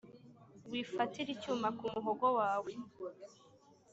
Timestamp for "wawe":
2.37-2.71